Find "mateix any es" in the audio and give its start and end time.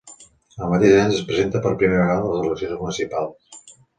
0.71-1.27